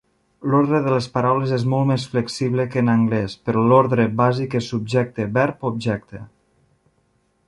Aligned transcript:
L"ordre 0.51 0.77
de 0.85 0.91
les 0.93 1.07
paraules 1.17 1.51
és 1.57 1.65
molt 1.73 1.85
més 1.89 2.05
flexible 2.13 2.65
que 2.75 2.81
en 2.83 2.89
anglès, 2.95 3.35
però 3.49 3.63
l"ordre 3.67 4.07
bàsic 4.23 4.57
és 4.61 4.71
subjecte-verb-objecte. 4.75 6.23